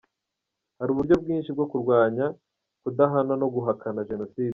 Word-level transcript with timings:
Hari 0.77 0.89
uburyo 0.91 1.15
bwinshi 1.23 1.49
bwo 1.55 1.65
kurwanya 1.71 2.25
kudahana 2.83 3.33
no 3.41 3.47
guhakana 3.55 4.07
Jenoside. 4.09 4.49